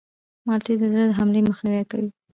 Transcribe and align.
مالټې 0.47 0.73
د 0.81 0.83
زړه 0.93 1.03
د 1.07 1.11
حملې 1.19 1.41
مخنیوی 1.49 1.83
کوي. 1.91 2.09